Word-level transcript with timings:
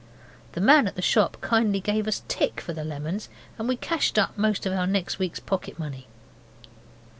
The 0.53 0.61
man 0.61 0.87
at 0.87 0.95
the 0.95 1.01
shop 1.03 1.39
kindly 1.41 1.79
gave 1.79 2.07
us 2.07 2.23
tick 2.27 2.59
for 2.59 2.73
the 2.73 2.83
lemons, 2.83 3.29
and 3.59 3.67
we 3.69 3.75
cashed 3.75 4.17
up 4.17 4.33
out 4.43 4.65
of 4.65 4.73
our 4.73 4.87
next 4.87 5.19
week's 5.19 5.39
pocket 5.39 5.77
money. 5.77 6.07